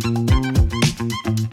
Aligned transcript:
Thank 0.00 1.38
you. 1.38 1.43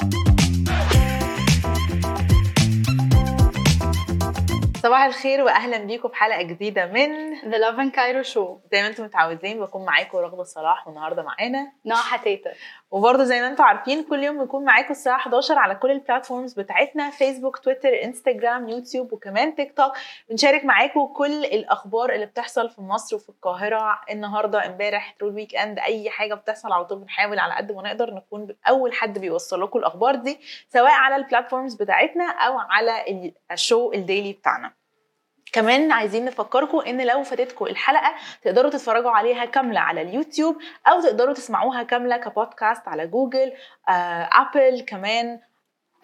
صباح 4.91 5.03
الخير 5.03 5.41
واهلا 5.43 5.77
بيكم 5.77 6.09
في 6.09 6.15
حلقة 6.15 6.41
جديدة 6.41 6.85
من 6.85 7.35
The 7.35 7.55
Lovin 7.55 7.95
Cairo 7.95 8.33
Show. 8.33 8.69
زي 8.71 8.81
ما 8.81 8.87
أنتم 8.87 9.03
متعودين 9.03 9.59
بكون 9.59 9.85
معاكم 9.85 10.17
رغده 10.17 10.43
صلاح 10.43 10.87
والنهاردة 10.87 11.23
معانا. 11.23 11.71
نور 11.85 11.97
حتيتة 11.97 12.51
وبرضه 12.91 13.23
زي 13.23 13.41
ما 13.41 13.47
أنتم 13.47 13.63
عارفين 13.63 14.03
كل 14.03 14.23
يوم 14.23 14.37
بنكون 14.37 14.65
معاكم 14.65 14.91
الساعة 14.91 15.15
11 15.15 15.57
على 15.57 15.75
كل 15.75 15.91
ال 15.91 15.97
platforms 15.97 16.53
بتاعتنا 16.53 17.09
Facebook 17.09 17.57
Twitter 17.57 18.03
Instagram 18.03 18.69
YouTube 18.69 19.13
وكمان 19.13 19.55
تيك 19.55 19.77
توك 19.77 19.93
بنشارك 20.29 20.65
معاكم 20.65 21.05
كل 21.05 21.45
الأخبار 21.45 22.13
اللي 22.13 22.25
بتحصل 22.25 22.69
في 22.69 22.81
مصر 22.81 23.15
وفي 23.15 23.29
القاهرة. 23.29 24.01
النهارده 24.11 24.65
امبارح 24.65 25.15
طول 25.19 25.29
ال 25.29 25.55
weekend 25.55 25.79
أي 25.79 26.09
حاجة 26.09 26.33
بتحصل 26.33 26.71
على 26.71 26.85
طول 26.85 26.99
بنحاول 26.99 27.39
على 27.39 27.53
قد 27.53 27.71
ما 27.71 27.81
نقدر 27.81 28.13
نكون 28.13 28.55
اول 28.67 28.93
حد 28.93 29.19
بيوصل 29.19 29.61
لكم 29.63 29.79
الأخبار 29.79 30.15
دي 30.15 30.39
سواء 30.69 30.91
على 30.91 31.15
ال 31.15 31.21
platforms 31.21 31.75
بتاعتنا 31.75 32.29
أو 32.31 32.59
على 32.59 33.05
ال 33.51 33.59
show 33.59 33.91
ال 33.93 34.00
daily 34.00 34.33
بتاعنا. 34.33 34.81
كمان 35.51 35.91
عايزين 35.91 36.25
نفكركم 36.25 36.79
إن 36.79 37.07
لو 37.07 37.23
فاتتكم 37.23 37.65
الحلقة 37.65 38.15
تقدروا 38.41 38.71
تتفرجوا 38.71 39.11
عليها 39.11 39.45
كاملة 39.45 39.79
على 39.79 40.01
اليوتيوب 40.01 40.57
أو 40.87 41.01
تقدروا 41.01 41.33
تسمعوها 41.33 41.83
كاملة 41.83 42.17
كبودكاست 42.17 42.87
على 42.87 43.07
جوجل 43.07 43.53
آه، 43.89 44.29
Apple 44.31 44.81
كمان 44.87 45.39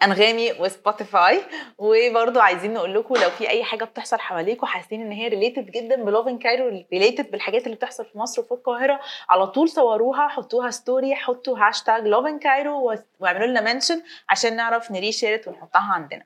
أنغامي 0.02 0.52
و 0.52 0.62
Spotify. 0.62 1.42
وبرضه 1.78 2.42
عايزين 2.42 2.74
نقول 2.74 2.94
لكم 2.94 3.14
لو 3.14 3.30
في 3.30 3.48
أي 3.48 3.64
حاجة 3.64 3.84
بتحصل 3.84 4.18
حواليكم 4.18 4.66
حاسين 4.66 5.02
إن 5.02 5.12
هي 5.12 5.28
related 5.28 5.70
جدا 5.70 6.04
ب 6.04 6.10
Lovin 6.10 6.38
Cairo 6.38 6.84
related 6.92 7.30
بالحاجات 7.30 7.64
اللي 7.64 7.76
بتحصل 7.76 8.04
في 8.04 8.18
مصر 8.18 8.42
وفي 8.42 8.52
القاهرة 8.52 9.00
على 9.28 9.46
طول 9.46 9.68
صوروها 9.68 10.28
حطوها 10.28 10.70
story 10.70 11.14
حطوا 11.14 11.58
hashtag 11.58 12.06
Lovin 12.06 12.38
Cairo 12.38 12.96
واعملوا 13.20 13.46
لنا 13.46 13.60
mention 13.60 14.02
عشان 14.28 14.56
نعرف 14.56 14.90
نري 14.90 15.12
share 15.12 15.48
ونحطها 15.48 15.92
عندنا. 15.92 16.24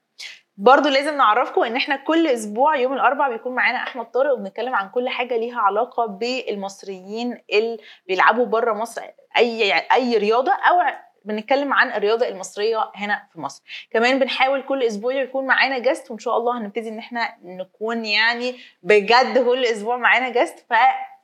برضو 0.57 0.89
لازم 0.89 1.17
نعرفكم 1.17 1.63
ان 1.63 1.77
إحنا 1.77 1.97
كل 1.97 2.27
أسبوع 2.27 2.77
يوم 2.77 2.93
الاربعاء 2.93 3.33
بيكون 3.33 3.55
معانا 3.55 3.79
احمد 3.79 4.11
طارق 4.11 4.33
وبنتكلم 4.33 4.75
عن 4.75 4.89
كل 4.89 5.09
حاجة 5.09 5.37
ليها 5.37 5.61
علاقة 5.61 6.07
بالمصريين 6.07 7.39
اللي 7.53 7.79
بيلعبوا 8.07 8.47
بره 8.47 8.73
مصر 8.73 9.03
أي 9.37 9.73
أي 9.93 10.17
رياضة 10.17 10.53
أو 10.53 10.81
بنتكلم 11.25 11.73
عن 11.73 11.93
الرياضة 11.93 12.29
المصرية 12.29 12.91
هنا 12.95 13.27
في 13.33 13.41
مصر. 13.41 13.63
كمان 13.91 14.19
بنحاول 14.19 14.63
كل 14.63 14.83
أسبوع 14.83 15.13
يكون 15.15 15.47
معانا 15.47 15.79
guest 15.79 16.11
وإن 16.11 16.19
شاء 16.19 16.37
الله 16.37 16.59
هنبتدي 16.59 16.89
إن 16.89 16.99
إحنا 16.99 17.37
نكون 17.43 18.05
يعني 18.05 18.57
بجد 18.83 19.39
كل 19.47 19.65
أسبوع 19.65 19.97
معانا 19.97 20.29
guest 20.29 20.59
ف 20.71 20.73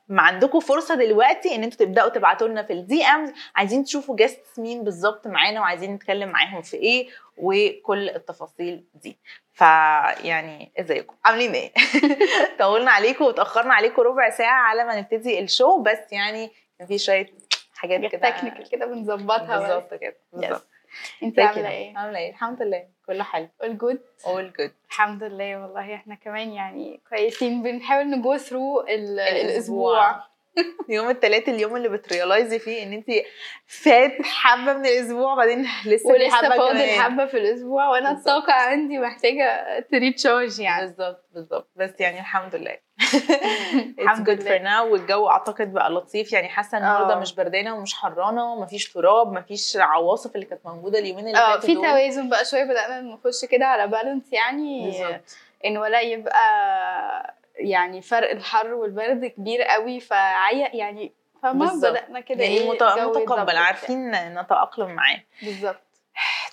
ما 0.09 0.21
عندكم 0.21 0.59
فرصة 0.59 0.95
دلوقتي 0.95 1.55
إن 1.55 1.63
أنتوا 1.63 1.85
تبدأوا 1.85 2.09
تبعتوا 2.09 2.47
لنا 2.47 2.63
في 2.63 2.73
ال 2.73 3.03
DMs 3.03 3.31
عايزين 3.55 3.83
تشوفوا 3.83 4.15
guest 4.15 4.45
مين 4.57 4.83
بالظبط 4.83 5.27
معانا 5.27 5.59
وعايزين 5.59 5.93
نتكلم 5.93 6.29
معاهم 6.29 6.61
في 6.61 6.77
إيه 6.77 7.09
وكل 7.37 8.09
التفاصيل 8.09 8.83
دي. 8.93 9.17
فيعني 9.53 10.71
إزيكم؟ 10.79 11.15
عاملين 11.25 11.51
إيه؟ 11.51 11.71
طولنا 12.59 12.91
عليكم 12.91 13.25
وتأخرنا 13.25 13.73
عليكم 13.73 14.01
ربع 14.01 14.29
ساعة 14.29 14.61
على 14.61 14.83
ما 14.83 14.99
نبتدي 14.99 15.39
ال 15.39 15.47
show 15.47 15.81
بس 15.81 16.11
يعني 16.11 16.51
كان 16.79 16.87
في 16.87 16.97
شوية 16.97 17.33
حاجات 17.73 18.11
كده 18.11 18.29
technical 18.29 18.69
كده 18.69 18.85
بنظبطها 18.85 19.59
بالظبط 19.59 19.93
كده 19.93 20.17
بالظبط. 20.33 20.67
انت 21.23 21.39
عاملة 21.39 21.69
إيه؟ 21.69 21.97
عاملة 21.97 22.17
إيه؟ 22.19 22.29
الحمد 22.29 22.61
لله 22.61 22.87
كله 23.07 23.23
حلو. 23.23 23.47
All 23.63 23.67
good 23.67 24.25
all 24.25 24.51
good. 24.59 24.71
الحمد 24.89 25.23
لله 25.23 25.61
والله 25.61 25.95
إحنا 25.95 26.15
كمان 26.15 26.49
يعني 26.51 27.01
كويسين. 27.09 27.63
بنحاول 27.63 28.09
ن 28.09 28.18
go 28.18 28.37
through 28.37 28.81
الأسبوع. 28.81 30.28
يوم 30.89 31.09
الثلاث 31.09 31.49
اليوم 31.49 31.75
اللي 31.75 31.89
بت 31.89 32.03
realize 32.03 32.52
ي 32.52 32.59
فيه 32.59 32.83
إن 32.83 32.93
انت 32.93 33.07
فات 33.67 34.17
حبة 34.23 34.73
من 34.73 34.85
الأسبوع 34.85 35.35
بعدين 35.35 35.67
لسه 35.85 36.09
ولسه 36.09 36.35
حبة 36.35 36.57
فاضل. 36.57 36.89
حبة 36.89 37.25
في 37.25 37.37
الأسبوع 37.37 37.87
وأنا. 37.89 38.11
الطاقة 38.11 38.53
عندي 38.53 38.97
محتاجة 38.99 39.79
تريتشارج 39.91 40.59
يعني 40.59 40.85
بالظبط 40.87 41.25
بالظبط 41.33 41.69
بس 41.75 41.91
يعني 41.99 42.19
الحمد 42.19 42.55
لله 42.55 42.77
It's 42.99 43.99
الحمد 43.99 44.29
good 44.29 44.43
for 44.43 44.47
لله. 44.47 44.63
now 44.81 44.91
والجو 44.91 45.29
أعتقد 45.29 45.73
بقى 45.73 45.89
لطيف 45.91 46.33
يعني 46.33 46.47
حاسة 46.49 46.77
النهارده 46.77 47.13
آه. 47.13 47.19
مش 47.19 47.35
بردانة 47.35 47.75
ومش 47.75 47.93
حرانة 47.93 48.53
ومفيش 48.53 48.93
تراب 48.93 49.33
مفيش 49.33 49.77
عواصف 49.79 50.35
اللي 50.35 50.45
كانت 50.45 50.61
موجودة 50.65 50.99
اليومين 50.99 51.27
اللي 51.27 51.37
آه 51.37 51.49
فاتوا 51.51 51.61
في 51.67 51.73
دول. 51.73 51.83
توازن 51.85 52.29
بقى 52.29 52.45
شوية 52.45 52.63
بدأنا 52.63 53.01
نخش 53.01 53.45
كده 53.45 53.65
على 53.65 53.87
بالانس 53.87 54.33
يعني 54.33 54.85
بالظبط 54.85 55.37
إن 55.65 55.77
ولا 55.77 56.01
يبقى 56.01 56.39
يعني 57.59 58.01
فرق 58.01 58.31
الحر 58.31 58.73
والبرد 58.73 59.25
كبير 59.25 59.61
قوي 59.61 59.99
فعي 59.99 60.61
يعني 60.61 61.13
فما. 61.43 61.73
بدأنا 61.75 62.19
كده 62.19 62.43
يعني 62.43 62.57
إيه 62.57 62.69
متقبل 62.69 63.57
عارفين 63.57 64.11
نتأقلم 64.11 64.91
معاه. 64.91 65.23
بالظبط. 65.43 65.81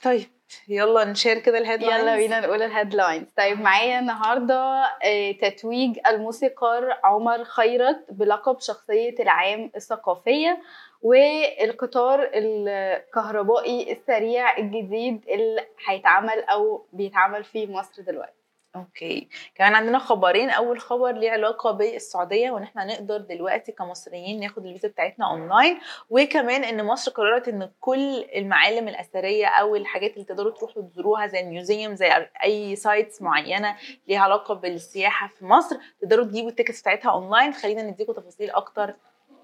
طيب 0.03 0.27
يلا 0.69 1.05
ن 1.05 1.10
share 1.10 1.39
كده 1.39 1.59
ال 1.59 1.63
headlines. 1.63 2.03
يلا 2.03 2.17
بينا 2.17 2.41
نقول 2.41 2.63
ال 2.63 2.69
headlines. 2.69 3.27
طيب 3.37 3.61
معايا 3.61 3.99
النهارده 3.99 4.85
آه، 5.05 5.33
تتويج 5.33 5.99
الموسيقار 6.07 6.99
عمر 7.05 7.45
خيرت 7.45 8.05
بلقب 8.11 8.61
شخصية 8.61 9.15
العام 9.21 9.71
الثقافية 9.77 10.63
والقطار 11.03 12.31
الكهربائي 12.35 13.93
السريع 13.93 14.59
الجديد 14.59 15.25
اللي 15.29 15.67
هيتعمل 15.89 16.41
أو 16.43 16.87
بيتعمل 16.93 17.45
في 17.45 17.67
مصر 17.67 18.03
دلوقتي. 18.03 18.46
Okay. 18.77 19.29
كمان 19.55 19.75
عندنا 19.75 19.99
خبرين. 19.99 20.51
أول 20.51 20.81
خبر 20.81 21.13
ليه 21.13 21.31
علاقة 21.31 21.71
بالسعودية 21.71 22.51
وإن 22.51 22.63
إحنا 22.63 22.85
نقدر 22.85 23.17
دلوقتي 23.19 23.73
كمصريين 23.73 24.41
ناخد 24.41 24.67
الفيزا 24.67 24.89
بتاعتنا 24.89 25.31
أونلاين. 25.31 25.79
وكمان 26.11 26.65
إن 26.65 26.85
مصر 26.85 27.11
قررت 27.11 27.49
إن 27.49 27.71
كل 27.81 28.25
المعالم 28.35 28.89
الأثرية 28.89 29.47
أو 29.47 29.77
الحاجات 29.77 30.13
اللي 30.15 30.25
تقدروا 30.25 30.53
تروحوا 30.53 30.83
تزوروها 30.83 31.27
زي 31.27 31.41
ال 31.41 31.48
museum 31.48 31.95
زي 31.95 32.29
أي 32.45 32.77
sites 32.77 33.23
معينة 33.23 33.77
ليها 34.09 34.21
علاقة 34.21 34.55
بالسياحة 34.55 35.29
في 35.29 35.45
مصر 35.45 35.77
تقدروا 36.01 36.25
تجيبوا 36.25 36.51
ال 36.51 36.54
tickets 36.54 36.81
بتاعتها 36.81 37.11
أونلاين. 37.11 37.53
خلينا 37.53 37.83
نديكم 37.83 38.13
تفاصيل 38.13 38.51
أكتر 38.51 38.95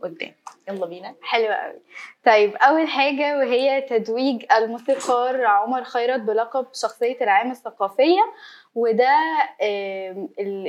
قدام. 0.02 0.34
يلا 0.68 0.86
بينا. 0.86 1.14
حلوة 1.22 1.54
قوي. 1.54 1.80
طيب 2.24 2.56
أول 2.56 2.88
حاجة 2.88 3.38
وهي 3.38 3.80
تتويج 3.80 4.44
الموسيقار 4.52 5.44
عمر 5.44 5.84
خيرت 5.84 6.20
بلقب 6.20 6.66
شخصية 6.72 7.16
العام 7.20 7.50
الثقافية 7.50 8.20
وده 8.74 9.18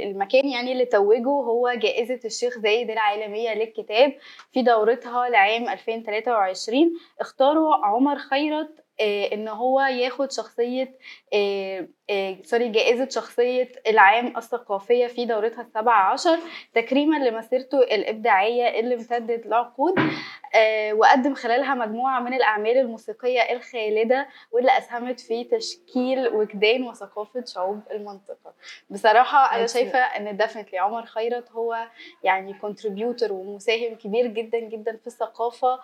المكان 0.03 0.47
يعني 0.47 0.72
اللي 0.72 0.85
توجه 0.85 1.29
هو 1.29 1.73
جائزة 1.73 2.19
الشيخ 2.25 2.57
زايد 2.59 2.89
العالمية 2.89 3.53
للكتاب 3.53 4.13
في 4.51 4.61
دورتها 4.61 5.29
لعام 5.29 5.69
2023 5.69 6.91
اختاروا 7.19 7.75
عمر 7.75 8.17
خيرت 8.17 8.83
آه، 9.01 9.33
إن 9.33 9.47
هو 9.47 9.81
ياخد 9.81 10.31
شخصية 10.31 10.97
سوري 12.44 12.69
جائزة 12.69 13.09
شخصية 13.09 13.72
العام 13.88 14.38
الثقافية 14.38 15.08
في 15.08 15.25
دورتها 15.25 15.62
السابعه 15.62 16.12
عشر 16.14 16.40
تكريما 16.74 17.16
لمسيرته 17.16 17.80
الإبداعية 17.80 18.80
اللي 18.80 18.96
امتدت 18.96 19.46
لعقود 19.47 19.94
آه، 20.56 20.94
وقدم 20.94 21.34
خلالها 21.34 21.74
مجموعة 21.75 22.19
من 22.19 22.34
الأعمال 22.34 22.78
الموسيقية 22.78 23.41
الخالدة 23.41 24.28
واللي 24.52 24.78
أسهمت 24.78 25.19
في 25.19 25.44
تشكيل 25.44 26.28
وجدان 26.28 26.84
وثقافة 26.84 27.46
شعوب 27.46 27.80
المنطقة 27.91 28.53
بصراحة 28.90 29.56
أنا 29.56 29.68
شايفة 29.68 30.00
إن 30.00 30.38
definitely 30.38 30.79
عمر 30.80 31.06
خيرت 31.06 31.52
هو 31.52 31.88
يعني 32.24 32.53
contributor 32.53 33.31
ومساهم 33.34 33.96
كبير 33.96 34.28
جدا 34.28 34.59
جدا 34.59 34.97
في 34.97 35.08
الثقافة 35.08 35.80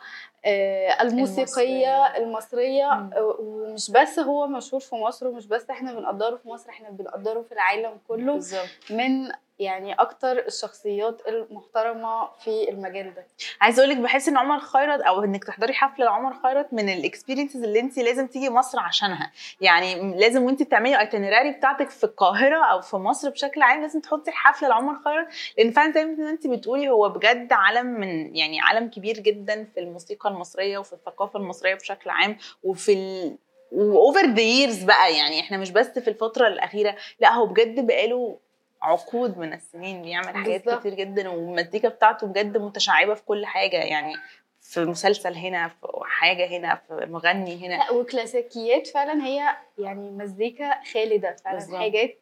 آه، 0.46 1.02
الموسيقية 1.02 2.06
المصرية. 2.06 2.18
المصرية. 2.18 2.92
آه، 2.94 3.36
ومش 3.40 3.92
بس 3.92 4.20
هو 4.20 4.48
مشهور 4.48 4.82
في 4.82 4.96
مصر 4.96 5.28
ومش 5.28 5.48
بس 5.48 5.70
إحنا 5.70 6.09
بنقدره 6.12 6.36
في 6.36 6.48
مصر 6.50 6.70
إحنا 6.70 6.90
بنقدره 6.90 7.42
في 7.42 7.52
العالم 7.52 7.98
كله 8.08 8.34
بالظبط. 8.34 8.68
من 8.90 9.32
يعني 9.60 9.94
أكتر 9.94 10.32
الشخصيات 10.48 11.22
المحترمة 11.28 12.30
في 12.44 12.70
المجال 12.70 13.14
ده. 13.14 13.26
عايزه 13.62 13.80
أقول 13.84 13.90
لك 13.96 13.98
بحس 13.98 14.28
إن 14.28 14.38
عمر 14.38 14.60
خيرت 14.60 15.02
أو 15.02 15.24
إنك 15.24 15.44
تحضري 15.44 15.74
حفلة 15.74 16.06
لعمر 16.06 16.34
خيرت 16.44 16.74
من 16.74 16.90
ال 16.90 16.96
experiences 16.96 17.64
اللي 17.64 17.80
انت 17.80 17.98
لازم 18.00 18.28
تيجي 18.28 18.50
مصر 18.50 18.80
عشانها. 18.80 19.32
يعني 19.62 20.16
لازم 20.20 20.44
وانت 20.44 20.64
بتعملي 20.64 20.96
ال 20.96 21.01
itinerary 21.01 21.52
بتاعتك 21.52 21.90
في 21.90 22.04
القاهرة 22.04 22.66
أو 22.66 22.82
في 22.82 22.98
مصر 22.98 23.30
بشكل 23.30 23.62
عام 23.62 23.82
لازم 23.82 24.00
تحطي 24.00 24.32
حفلة 24.32 24.70
لعمر 24.70 24.96
خيرت. 24.96 25.28
لأن 25.58 25.72
فعلا 25.72 25.94
زي 25.94 26.06
ما 26.06 26.30
انت 26.30 26.48
بتقولي 26.48 26.90
هو 26.90 27.10
بجد 27.10 27.54
علم 27.54 27.86
من 27.86 28.36
يعني 28.36 28.62
علم 28.62 28.90
كبير 28.90 29.20
جدا 29.20 29.64
في 29.74 29.80
الموسيقى 29.80 30.30
المصرية 30.30 30.78
وفي 30.78 30.94
الثقافة 30.94 31.40
المصرية 31.40 31.76
بشكل 31.76 32.10
عام 32.10 32.38
وفي 32.64 32.94
ال 32.94 33.38
و 33.72 33.83
over 33.83 34.26
the 34.26 34.42
years 34.42 34.84
بقى 34.84 35.16
يعني 35.18 35.40
إحنا 35.40 35.58
مش 35.58 35.72
بس 35.72 36.00
في 36.00 36.08
الفترة 36.10 36.48
الأخيرة 36.48 36.96
لا 37.20 37.34
هو 37.34 37.46
بجد 37.46 37.88
بقاله 37.88 38.38
عقود 38.82 39.38
من 39.38 39.54
السنين 39.54 40.02
بيعمل 40.02 40.36
حاجات 40.38 40.66
بالظبط. 40.66 40.80
كتير 40.80 40.94
جدا 40.94 41.30
والمزيكا 41.30 41.90
بتاعته 41.90 42.28
بجد 42.28 42.58
متشعبة 42.58 43.14
في 43.14 43.24
كل 43.26 43.46
حاجة 43.46 43.78
يعني 43.78 44.14
في 44.62 44.86
مسلسل 44.86 45.34
هنا 45.34 45.68
في 45.68 45.88
حاجة 46.04 46.48
هنا 46.58 46.76
في 46.88 47.06
مغني 47.06 47.68
هنا 47.68 47.74
لا 47.74 47.92
وكلاسيكيات 47.92 48.88
فعلا 48.88 49.26
هي 49.26 49.56
يعني 49.80 50.10
مزيكا 50.10 50.84
خالدة 50.94 51.36
فعلا 51.46 51.58
بالظبط. 51.58 51.76
حاجات 51.78 52.18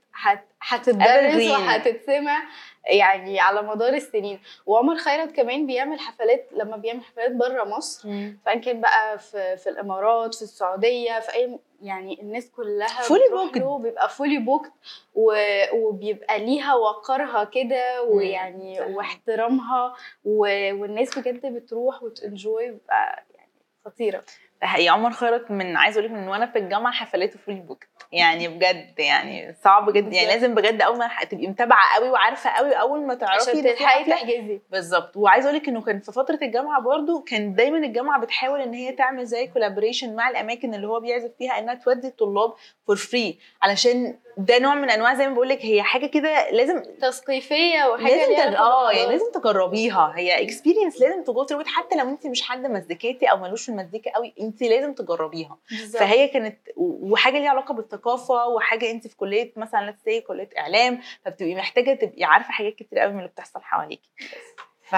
هتتدرس. 0.61 1.51
وهتتسمع 1.51 2.43
يعني 2.89 3.39
على 3.39 3.61
مدار 3.61 3.93
السنين 3.93 4.39
وعمر 4.65 4.95
خيرت 4.97 5.31
كمان 5.31 5.67
بيعمل 5.67 5.99
حفلات 5.99 6.49
لما 6.51 6.77
بيعمل 6.77 7.03
حفلات 7.03 7.31
بره 7.31 7.63
مصر 7.63 8.09
سواء 8.45 8.59
كان 8.59 8.81
بقى 8.81 9.17
في 9.19 9.57
في 9.57 9.69
الإمارات 9.69 10.35
في 10.35 10.41
السعودية 10.41 11.19
في 11.19 11.33
أي 11.33 11.59
يعني 11.81 12.21
الناس 12.21 12.51
كلها 12.51 12.87
booked. 13.57 13.57
له 13.57 13.77
بيبقى 13.79 14.09
fully 14.09 14.37
booked 14.37 14.71
وبيبقى 15.73 16.39
ليها 16.39 16.73
وقارها 16.75 17.43
كده 17.43 18.03
ويعني. 18.03 18.81
واحترامها 18.81 19.95
والناس 20.25 21.17
بجد 21.19 21.45
بتروح 21.45 22.03
وت 22.03 22.23
enjoy 22.23 22.71
بيبقى 22.71 23.25
يعني 23.35 23.51
خطيرة 23.85 24.23
حقيقي 24.61 24.89
عمر 24.89 25.11
خيرت 25.11 25.51
من 25.51 25.77
عايزه 25.77 25.99
أقول 25.99 26.11
لك 26.11 26.17
من 26.17 26.27
وأنا 26.27 26.45
في 26.45 26.57
الجامعة 26.59 26.93
حفلاته 26.93 27.39
fully 27.39 27.59
booked 27.59 27.87
يعني 28.11 28.47
بجد 28.47 28.99
يعني 28.99 29.55
صعب 29.63 29.93
جدا. 29.93 30.15
يعني. 30.15 30.27
لازم 30.27 30.55
بجد 30.55 30.81
أول 30.81 30.97
ما 30.97 31.09
تبقي 31.29 31.47
متابعة 31.47 31.95
قوي 31.95 32.09
وعارفة 32.09 32.49
قوي 32.49 32.73
اول 32.73 33.05
ما 33.07 33.13
تعرفي 33.15 33.49
عشان 33.49 33.63
تلحقي 33.63 34.03
تحجزي. 34.03 34.61
بالظبط. 34.71 35.17
وعايزه 35.17 35.49
أقول 35.49 35.59
لك 35.59 35.67
إنه 35.67 35.81
كان 35.81 35.99
في 35.99 36.11
فترة 36.11 36.39
الجامعة 36.41 36.81
برضو 36.81 37.21
كان 37.21 37.53
دايما 37.53 37.77
الجامعة 37.77 38.21
بتحاول 38.21 38.61
إن 38.61 38.73
هي 38.73 38.91
تعمل 38.91 39.25
زي 39.25 39.47
collaboration 39.47 40.15
مع 40.15 40.29
الأماكن 40.29 40.73
اللي 40.73 40.87
هو 40.87 40.99
بيعزف 40.99 41.31
فيها 41.37 41.59
إنها 41.59 41.73
تودي 41.73 42.07
الطلاب 42.07 42.53
for 42.87 42.95
free 42.95 43.39
علشان 43.61 44.17
ده 44.37 44.59
نوع 44.59 44.75
من 44.75 44.89
أنواع 44.89 45.13
زي 45.13 45.27
ما 45.27 45.33
بقول 45.33 45.49
لك 45.49 45.65
هي 45.65 45.83
حاجة 45.83 46.05
كده 46.05 46.49
لازم 46.51 46.83
تثقيفية 47.01 47.83
وحاجة 47.85 48.15
لازم 48.15 48.49
تج... 48.49 48.55
آه 48.55 48.91
يعني. 48.91 49.11
لازم 49.11 49.31
تجربيها. 49.33 50.13
هي 50.15 50.43
experience 50.43 51.01
لازم 51.01 51.23
ت 51.23 51.31
go 51.31 51.45
through 51.45 51.63
حتى 51.65 51.95
لو 51.95 52.09
انت 52.09 52.27
مش 52.27 52.41
حد 52.41 52.65
مزيكاتي 52.65 53.25
أو 53.25 53.37
ملوش 53.37 53.65
في 53.65 53.69
المزيكا 53.69 54.11
قوي 54.11 54.33
انت 54.47 54.63
لازم 54.63 54.93
تجربيها. 54.93 55.57
بالظبط. 55.69 55.99
فهي 55.99 56.27
كانت 56.27 56.59
وحاجة 56.77 57.39
ليها 57.39 57.49
علاقة 57.49 57.73
بالثقافة 57.73 58.47
وحاجة 58.47 58.91
انت 58.91 59.07
في 59.07 59.15
كلية 59.17 59.53
مثلا 59.55 59.95
say 60.05 60.27
كلية 60.27 60.49
إعلام 60.57 61.01
فبتبقي 61.25 61.55
محتاجة 61.55 61.93
تبقي 61.93 62.23
عارفة 62.23 62.51
حاجات 62.51 62.75
كتير 62.75 62.99
قوي 62.99 63.11
من 63.13 63.19
اللي 63.19 63.29
بتحصل 63.29 63.61
حواليكي. 63.61 64.09
ف 64.89 64.93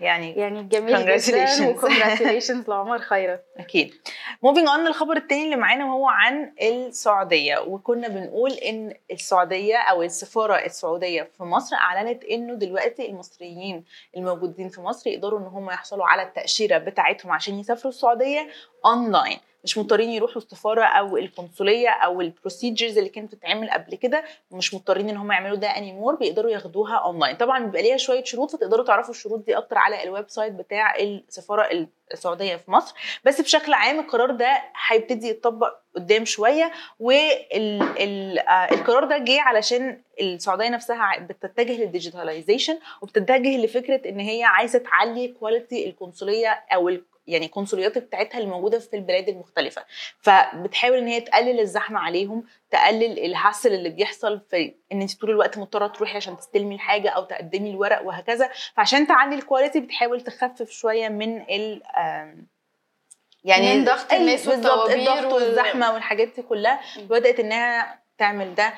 يعني 0.00 0.32
يعني 0.32 0.62
جميل 0.62 0.96
جدا 0.96 1.18
Congratulations. 1.18 1.60
و 1.62 1.69
congratulations 1.69 2.68
لعمر 2.68 2.98
خيرت 2.98 3.44
أكيد. 3.56 3.94
Moving 4.42 4.68
on 4.68 4.84
للخبر 4.86 5.16
التاني 5.16 5.44
اللي 5.44 5.56
معانا 5.56 5.84
وهو 5.84 6.08
عن 6.08 6.52
السعودية. 6.62 7.58
وكنا 7.58 8.08
بنقول 8.08 8.52
إن 8.52 8.94
السعودية 9.10 9.76
أو 9.76 10.02
السفارة 10.02 10.54
السعودية 10.54 11.22
في 11.38 11.42
مصر 11.42 11.76
أعلنت 11.76 12.24
إنه 12.24 12.54
دلوقتي 12.54 13.06
المصريين 13.10 13.84
الموجودين 14.16 14.68
في 14.68 14.80
مصر 14.80 15.10
يقدروا 15.10 15.38
إن 15.40 15.44
هم 15.46 15.70
يحصلوا 15.70 16.06
على 16.06 16.22
التأشيرة 16.22 16.78
بتاعتهم 16.78 17.32
عشان 17.32 17.58
يسافروا 17.58 17.92
السعودية 17.92 18.48
اونلاين 18.86 19.38
مش 19.64 19.78
مضطرين 19.78 20.10
يروحوا 20.10 20.36
السفارة 20.42 20.84
أو 20.84 21.16
القنصلية 21.16 21.88
أو 21.88 22.20
ال 22.20 22.27
procedures 22.27 22.98
اللي 22.98 23.10
كانت 23.10 23.34
بتتعمل 23.34 23.70
قبل 23.70 23.94
كده 23.94 24.24
مش 24.50 24.74
مضطرين 24.74 25.08
إن 25.08 25.16
هم 25.16 25.32
يعملوا 25.32 25.56
ده 25.56 25.66
anymore 25.68 26.14
بيقدروا 26.14 26.50
ياخدوها 26.50 26.96
اونلاين 26.96 27.36
طبعا 27.36 27.64
بيبقى 27.64 27.82
ليها 27.82 27.96
شوية 27.96 28.24
شروط 28.24 28.50
فتقدروا 28.50 28.84
تعرفوا 28.84 29.10
الشروط 29.14 29.46
دي 29.46 29.56
أكتر 29.58 29.78
على 29.78 30.02
ال 30.04 30.28
website 30.30 30.52
بتاع 30.52 30.96
السفارة 30.96 31.62
السعودية 32.12 32.56
في 32.56 32.70
مصر. 32.70 32.94
بس 33.24 33.40
بشكل 33.40 33.72
عام 33.72 34.00
القرار 34.00 34.30
ده 34.30 34.62
هيبتدي 34.88 35.28
يتطبق 35.28 35.72
قدام 35.94 36.24
شوية 36.24 36.72
والقرار 37.00 39.04
ده 39.04 39.18
جه 39.18 39.40
علشان 39.40 40.02
السعودية 40.20 40.68
نفسها 40.68 41.18
بتتجه 41.18 41.72
لل 41.72 41.85
digitalization 41.85 42.78
وبتتجه 43.02 43.56
لفكرة 43.64 44.08
إن 44.08 44.20
هي 44.20 44.44
عايزة 44.44 44.78
تعلي 44.78 45.28
quality 45.28 45.88
القنصلية 45.88 46.48
أو 46.74 46.90
يعني 47.26 47.46
القنصليات 47.46 47.98
بتاعتها 47.98 48.38
اللي 48.38 48.50
موجوده 48.50 48.78
في 48.78 48.96
البلاد 48.96 49.28
المختلفة. 49.28 49.84
فبتحاول 50.20 50.98
إن 50.98 51.06
هي 51.06 51.20
تقلل 51.20 51.60
الزحمة 51.60 52.00
عليهم 52.00 52.44
تقلل 52.70 53.18
ال 53.18 53.26
hassle 53.26 53.74
اللي 53.74 53.88
بيحصل 53.90 54.40
في 54.50 54.74
إن 54.92 55.00
أنت 55.00 55.20
طول 55.20 55.30
الوقت 55.30 55.58
مضطرة 55.58 55.86
تروحي 55.86 56.16
عشان 56.16 56.36
تستلمي 56.36 56.74
الحاجة 56.74 57.08
أو 57.10 57.24
تقدمي 57.24 57.70
الورق 57.70 58.02
وهكذا 58.02 58.50
فعشان 58.76 59.06
تعلي 59.06 59.34
ال 59.34 59.40
quality 59.40 59.80
بتحاول 59.80 60.20
تخفف 60.20 60.70
شوية 60.70 61.08
من 61.08 61.40
ال 61.42 61.82
يعني 63.44 63.74
من 63.78 63.84
ضغط 63.84 64.12
الناس 64.12 64.48
بالظبط 64.48 64.66
والطوابير 64.72 64.98
الضغط 64.98 65.32
وال- 65.32 65.42
والزحمة 65.42 65.92
والحاجات 65.94 66.28
دي 66.36 66.42
كلها. 66.42 66.80
بدأت 66.98 67.40
إنها 67.40 68.02
تعمل 68.18 68.54
ده 68.54 68.72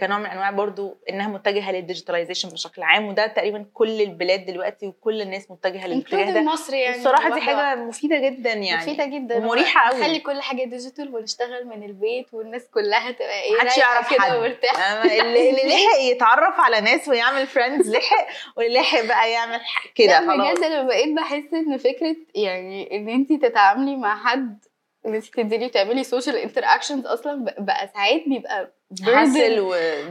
كنوع 0.00 0.18
من 0.18 0.26
أنواع 0.26 0.50
برضو 0.50 0.98
إنها 1.10 1.28
متجهة 1.28 1.72
لل 1.72 1.81
digitalization 1.81 2.48
بشكل 2.48 2.82
عام 2.82 3.06
وده 3.08 3.26
تقريبا 3.26 3.66
كل 3.74 4.00
البلاد 4.02 4.46
دلوقتي 4.46 4.86
وكل 4.86 5.22
الناس 5.22 5.50
متجهة 5.50 5.86
للاتجاه 5.86 6.30
ده. 6.30 6.40
مصر 6.42 6.74
يعني 6.74 6.96
الصراحه 6.96 7.34
دي 7.34 7.40
حاجة 7.40 7.74
مفيدة 7.74 8.18
جدا 8.18 8.52
يعني 8.52 8.82
مفيدة 8.82 9.06
جدا. 9.06 9.36
ومريحة 9.36 9.90
قوي. 9.90 10.00
نخلي 10.00 10.18
كل 10.18 10.42
حاجة 10.42 10.64
digital 10.64 11.14
ونشتغل 11.14 11.66
من 11.66 11.82
البيت 11.82 12.34
والناس 12.34 12.68
كلها 12.74 13.10
تبقى 13.10 13.42
إيه 13.42 13.56
محدش 13.56 13.78
يعرف 13.78 14.14
كده 14.14 14.24
آه، 14.24 15.04
اللي 15.04 15.50
لحق 15.68 16.00
يتعرف 16.00 16.60
على 16.60 16.80
ناس 16.80 17.08
ويعمل 17.08 17.46
friends 17.46 17.90
لحق 17.90 18.26
واللي 18.56 18.80
لحق 18.80 19.04
بقى 19.04 19.30
يعمل 19.32 19.60
كده 19.94 20.20
لا 20.20 20.32
خلاص. 20.32 20.50
بجد 20.58 20.64
أنا 20.64 20.82
بقيت 20.82 21.08
بحس 21.16 21.54
إن 21.54 21.76
فكرة 21.78 22.16
يعني 22.34 22.96
إن 22.96 23.08
انت 23.08 23.32
تتعاملي 23.32 23.96
مع 23.96 24.24
حد 24.24 24.64
إن 25.06 25.14
انت 25.14 25.24
تنزلي 25.24 25.68
تعملي 25.68 26.04
social 26.04 26.36
interactions 26.36 27.06
أصلا 27.06 27.54
بقى 27.58 27.88
ساعات 27.94 28.22
بيبقى 28.26 28.72
hassle 29.02 29.58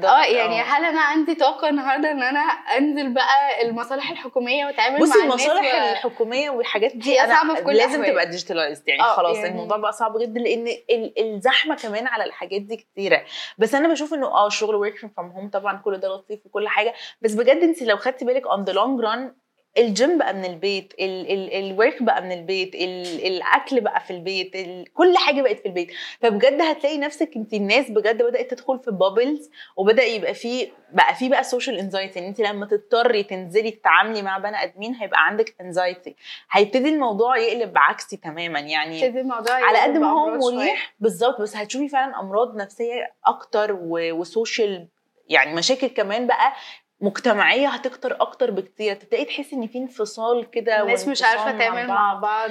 آه 0.06 0.24
يعني 0.26 0.62
هل 0.62 0.86
أنا 0.86 1.02
عندي 1.02 1.36
طاقة 1.36 1.70
النهارده 1.70 2.12
إن 2.12 2.24
أنا 2.24 2.40
أنزل 2.78 3.14
بقى 3.14 3.62
المصالح 3.62 4.12
الحكومية 4.12 4.66
وأتعامل 4.66 5.00
بصي 5.00 5.10
مع 5.18 5.24
الناس 5.24 5.42
المصالح 5.46 5.74
و- 5.74 5.92
الحكومية 5.92 6.50
والحاجات 6.50 6.96
دي 6.96 7.12
هي 7.12 7.24
أنا 7.24 7.36
صعبة 7.36 7.56
في 7.56 7.62
كل 7.64 7.74
لازم 7.74 7.90
الأحوال. 7.96 8.12
تبقى 8.12 8.26
digitalized 8.30 8.88
يعني 8.88 9.02
آه، 9.02 9.16
خلاص 9.16 9.38
يعني- 9.38 9.50
الموضوع 9.50 9.78
بقى 9.78 9.92
صعب 9.94 10.18
جدا 10.18 10.40
لأن 10.40 10.68
ال- 10.90 11.14
الزحمة 11.36 11.76
كمان 11.76 12.08
على 12.08 12.24
الحاجات 12.24 12.62
دي 12.62 12.76
كتيرة. 12.76 13.24
بس 13.58 13.76
أنا 13.76 13.88
بشوف 13.88 14.14
إنه 14.14 14.28
آه 14.28 14.48
الشغل 14.48 14.76
work 14.76 14.98
from 14.98 15.30
home 15.32 15.50
طبعا 15.50 15.78
كل 15.86 15.98
ده 15.98 16.08
لطيف 16.08 16.46
وكل 16.46 16.68
حاجة. 16.68 16.94
بس 17.22 17.34
بجد 17.34 17.58
انت 17.64 17.82
لو 17.82 17.98
خدتي 17.98 18.26
بالك 18.26 18.48
on 18.48 18.64
the 18.64 18.74
long 18.74 19.00
run 19.02 19.34
ال 19.80 19.89
gym 19.89 20.18
بقى 20.18 20.34
من 20.34 20.46
البيت 20.46 20.94
ال 21.00 21.21
work 21.21 22.04
بقى 22.04 22.22
من 22.22 22.32
البيت 22.32 22.76
ال- 22.76 23.26
الأكل 23.28 23.82
بقى 23.82 24.00
في 24.00 24.12
البيت 24.12 24.56
ال- 24.56 24.94
كل 24.94 25.18
حاجة 25.18 25.42
بقت 25.42 25.60
في 25.60 25.66
البيت. 25.66 25.92
فبجد 26.22 26.62
هتلاقي 26.62 26.98
نفسك 26.98 27.32
انت 27.36 27.54
الناس 27.54 27.90
بجد 27.92 28.24
بدأت 28.24 28.52
تدخل 28.52 28.80
في 28.80 28.92
bubbles 28.92 29.50
وبدأ 29.78 30.04
يبقى 30.04 30.34
في 30.34 30.72
بقى 30.94 31.16
في 31.16 31.30
بقى 31.30 31.44
social 31.44 31.80
anxiety 31.80 32.20
ان 32.20 32.24
انت 32.24 32.40
لما 32.42 32.66
تضطري 32.66 33.24
تنزلي 33.24 33.72
تتعاملي 33.72 34.22
مع 34.22 34.38
بني 34.38 34.64
آدمين 34.64 34.96
هيبقى 34.96 35.26
عندك 35.26 35.56
anxiety 35.62 36.16
هيبتدي 36.52 36.90
الموضوع 36.90 37.38
يقلب 37.38 37.74
عكسي 37.78 38.18
تماما. 38.18 38.60
يعني 38.60 39.08
الموضوع 39.08 39.54
على 39.54 39.78
قد 39.80 39.98
ما 39.98 40.08
هو. 40.12 40.38
مريح 40.52 40.94
بالظبط. 41.00 41.42
بس 41.42 41.56
هتشوفي 41.56 41.88
فعلا 41.90 42.20
أمراض 42.20 42.56
نفسية 42.56 43.14
أكتر 43.26 43.78
و 43.82 43.97
social 43.97 44.88
يعني 45.30 45.54
مشاكل 45.54 45.88
كمان 45.88 46.28
بقى 46.28 46.54
مجتمعية 47.02 47.68
هتكتر 47.68 48.18
أكتر 48.22 48.52
بكتير. 48.52 48.96
تبدأي 48.96 49.26
تحسي 49.26 49.56
إن 49.56 49.68
في 49.68 49.78
انفصال 49.78 50.50
كده 50.52 50.82
الناس 50.82 51.08
مش 51.08 51.24
عارفة 51.24 51.58
تعمل 51.58 51.88
مع 51.88 52.14
بعض 52.14 52.50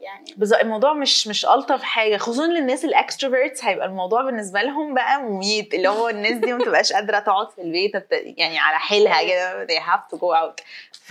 يعني. 0.00 0.34
بالظبط 0.36 0.60
الموضوع 0.60 0.92
مش 0.92 1.28
مش 1.28 1.46
ألطف 1.46 1.82
حاجة 1.82 2.16
خصوصا 2.16 2.46
للناس 2.46 2.84
ال 2.84 2.91
extroverts 2.91 3.64
هيبقى 3.64 3.86
الموضوع 3.86 4.22
بالنسبة 4.22 4.62
لهم 4.62 4.94
بقى 4.94 5.22
مميت. 5.22 5.74
اللي 5.74 5.88
هو 5.88 6.08
الناس 6.08 6.32
دي 6.32 6.52
ما 6.52 6.64
تبقاش 6.64 6.92
قادرة 6.92 7.18
تقعد 7.18 7.50
في 7.50 7.62
البيت 7.62 7.92
يعني 8.12 8.58
على 8.58 8.78
حيلها 8.78 9.22
كده 9.22 9.66
they 9.66 9.80
have 9.82 10.16
to 10.16 10.20
go 10.20 10.26
out. 10.42 10.64
ف 10.92 11.10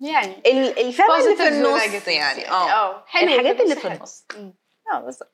يعني 0.00 0.32
ال- 0.46 0.78
الفهم 0.78 1.10
اللي 1.20 1.36
في 1.36 1.48
النص 1.48 2.08
يعني 2.08 2.50
آه. 2.50 3.04
حلو 3.06 3.28
الحاجات 3.32 3.60
اللي 3.60 3.76
في. 3.76 3.88
النص. 3.88 4.24
آه 4.94 5.00
بالظبط. 5.00 5.28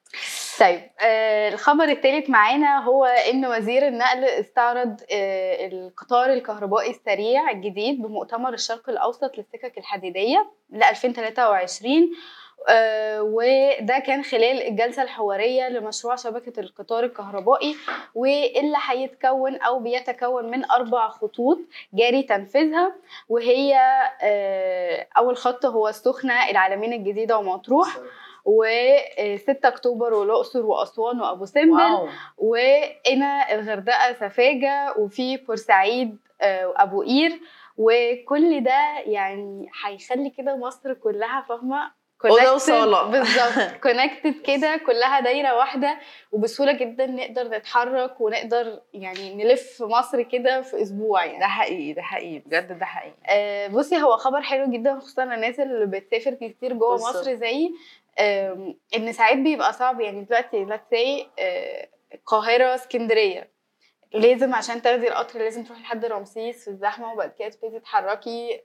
طيب 0.60 0.80
آه 1.00 1.48
الخبر 1.48 1.84
الثالث 1.84 2.30
معانا 2.30 2.84
هو 2.84 3.04
إن 3.04 3.46
وزير 3.46 3.86
النقل 3.88 4.24
استعرض 4.24 5.00
آه 5.12 5.66
القطار 5.66 6.32
الكهربائي 6.32 6.90
السريع 6.90 7.50
الجديد 7.50 8.02
بمؤتمر 8.02 8.52
الشرق 8.54 8.88
الأوسط 8.90 9.38
للسكك 9.38 9.78
الحديدية 9.78 10.50
ل 10.70 10.82
2023 10.82 12.10
آه 12.68 13.22
وده 13.22 13.98
كان 13.98 14.22
خلال 14.22 14.62
الجلسة 14.68 15.02
الحوارية 15.02 15.68
لمشروع 15.68 16.16
شبكة 16.16 16.60
القطار 16.60 17.04
الكهربائي 17.04 17.76
واللي 18.14 18.76
هيتكون 18.88 19.56
أو 19.56 19.78
بيتكون 19.78 20.50
من 20.50 20.70
أربع 20.70 21.08
خطوط 21.08 21.58
جاري 21.94 22.22
تنفيذها 22.22 22.94
وهي 23.28 23.76
آه 24.22 25.06
أول 25.18 25.36
خط 25.36 25.66
هو 25.66 25.88
السخنة 25.88 26.50
العلمين 26.50 26.92
الجديدة 26.92 27.38
ومطروح 27.38 27.96
و6 28.48 29.48
أكتوبر 29.64 30.14
والأقصر 30.14 30.66
وأسوان 30.66 31.20
وأبو 31.20 31.44
سمبل 31.44 31.70
wow. 31.70 32.08
وهنا 32.38 33.54
الغردقة 33.54 34.12
سفاجة 34.12 34.94
وفي 34.98 35.36
بورسعيد 35.36 36.16
آه، 36.40 36.68
وأبو 36.68 37.02
قير. 37.02 37.40
وكل 37.76 38.64
ده 38.64 38.98
يعني 39.06 39.68
هيخلي 39.84 40.30
كده 40.30 40.56
مصر 40.56 40.94
كلها 40.94 41.40
فاهمة. 41.48 41.90
بالظبط. 43.12 43.74
connected 43.82 44.34
كده 44.46 44.76
كلها 44.86 45.20
دايرة 45.20 45.56
واحدة. 45.56 45.98
وبسهولة 46.32 46.72
جدا 46.72 47.06
نقدر 47.06 47.48
نتحرك 47.48 48.20
ونقدر 48.20 48.80
يعني 48.94 49.34
نلف 49.34 49.82
مصر 49.82 50.22
كده 50.22 50.62
في 50.62 50.82
أسبوع 50.82 51.24
يعني. 51.24 51.38
ده 51.38 51.46
حقيقي 51.46 51.92
ده 51.92 52.02
حقيقي. 52.02 52.38
بجد 52.38 52.78
ده 52.78 52.84
حقيقي. 52.84 53.14
آه، 53.26 53.66
بصي 53.66 54.02
هو 54.02 54.16
خبر 54.16 54.40
حلو 54.42 54.70
جدا 54.70 54.98
خصوصا 54.98 55.22
الناس 55.24 55.60
اللي 55.60 55.86
بتسافر 55.86 56.34
كتير 56.34 56.72
جوه. 56.72 56.94
مصر 56.94 57.34
زي 57.34 57.70
إن 58.96 59.12
ساعات 59.12 59.38
بيبقى 59.38 59.72
صعب 59.72 60.00
يعني 60.00 60.24
دلوقتي 60.24 60.66
let's 60.66 60.94
say 60.96 61.26
آه، 61.38 61.88
القاهرة 62.14 62.74
اسكندرية. 62.74 63.54
لازم 64.14 64.54
عشان 64.54 64.82
تاخدي 64.82 65.08
القطر 65.08 65.38
لازم 65.38 65.64
تروحي 65.64 65.82
لحد 65.82 66.04
رمسيس 66.04 66.64
في 66.64 66.70
الزحمة 66.70 67.12
وبعد 67.12 67.32
كده 67.38 67.48
تبتدي 67.48 67.78
تتحركي. 67.80 68.60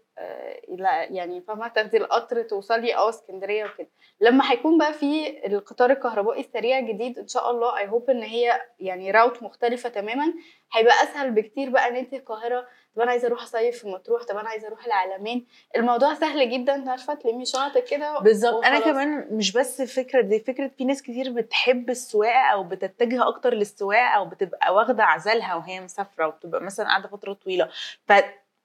إلى 0.69 0.87
يعني 1.15 1.41
فاهمة؟ 1.41 1.67
تاخدي 1.67 1.97
القطر 1.97 2.41
توصلي 2.43 2.95
آه 2.95 3.09
اسكندرية 3.09 3.65
وكده. 3.65 3.87
لما 4.21 4.51
هيكون 4.51 4.77
بقى 4.77 4.93
في 4.93 5.41
القطار 5.47 5.91
الكهربائي 5.91 6.39
السريع 6.41 6.79
جديد 6.79 7.19
إن 7.19 7.27
شاء 7.27 7.51
الله 7.51 7.77
اي 7.77 7.87
هوب 7.87 8.09
إن 8.09 8.23
هي 8.23 8.61
يعني 8.79 9.11
راوت 9.11 9.43
مختلفة 9.43 9.89
تماما. 9.89 10.33
هيبقى 10.73 10.93
أسهل 11.03 11.31
بكتير 11.31 11.69
بقى 11.69 11.87
إن 11.87 11.95
انت 11.95 12.13
القاهرة 12.13 12.67
طب 12.95 13.01
أنا 13.01 13.11
عايزة 13.11 13.27
أروح 13.27 13.43
أصيف 13.43 13.77
في 13.79 13.87
مطروح 13.87 14.23
طب 14.23 14.37
أنا 14.37 14.49
عايزة 14.49 14.67
أروح 14.67 14.85
العلمين. 14.85 15.45
الموضوع 15.75 16.13
سهل 16.13 16.49
جدا 16.49 16.89
عارفة 16.91 17.13
تلمي 17.13 17.45
شنطك 17.45 17.83
كده 17.83 18.19
بالظبط. 18.19 18.65
أنا. 18.65 18.79
كمان 18.79 19.27
مش 19.31 19.51
بس 19.51 19.81
فكرة 19.81 20.21
دي 20.21 20.39
فكرة 20.39 20.67
في 20.77 20.85
ناس 20.85 21.01
كتير 21.01 21.31
بتحب 21.31 21.89
السواقة 21.89 22.45
أو 22.53 22.63
بتتجه 22.63 23.27
أكتر 23.27 23.53
للسواقة 23.53 24.07
أو 24.07 24.25
بتبقى 24.25 24.73
واخدة 24.73 25.03
عزلها 25.03 25.55
وهي 25.55 25.79
مسافرة 25.79 26.27
وبتبقى 26.27 26.61
مثلا 26.61 26.85
قاعدة 26.87 27.07
فترة 27.07 27.33
طويلة. 27.33 27.69
ف 28.07 28.13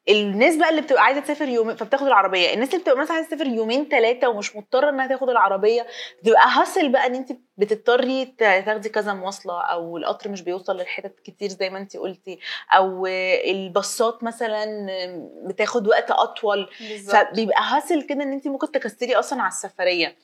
الناس 0.09 0.57
بقى 0.57 0.71
اللي 0.71 0.81
بتبقى 0.81 1.03
عايزة 1.03 1.21
تسافر 1.21 1.49
يومين 1.49 1.77
فبتاخد 1.77 2.07
العربية. 2.07 2.55
الناس 2.55 2.69
اللي 2.69 2.81
بتبقى 2.81 2.99
مثلا 2.99 3.15
عايزة 3.17 3.29
تسافر 3.29 3.47
يومين 3.47 3.89
ثلاثة 3.89 4.29
ومش 4.29 4.57
مضطرة 4.57 4.91
إنها 4.91 5.07
تاخد 5.07 5.29
العربية 5.31 5.87
بتبقى 6.23 6.49
هاسل 6.51 6.89
بقى 6.93 7.07
إن 7.07 7.15
انت 7.15 7.33
بتضطري 7.57 8.25
تا- 8.25 8.61
تاخدي 8.61 8.89
كذا 8.89 9.15
مواصلة 9.15 9.61
أو 9.63 9.97
القطر 9.97 10.31
مش 10.31 10.43
بيوصل 10.43 10.77
للحتت 10.77 11.21
كتير 11.21 11.49
زي 11.49 11.71
ما 11.71 11.79
انت 11.79 11.97
قلتي 11.97 12.39
أو 12.71 13.07
الباصات 13.47 14.25
مثلا 14.25 14.87
بتاخد 15.47 15.89
وقت 15.89 16.11
أطول. 16.11 16.69
بالظبط. 16.81 17.17
فبيبقى 17.17 17.63
hassle 17.63 18.03
كده 18.03 18.23
إن 18.23 18.33
انت 18.33 18.49
ممكن 18.49 18.73
تكسري 18.73 19.15
أصلا 19.15 19.43
على 19.43 19.49
السفرية. 19.53 20.17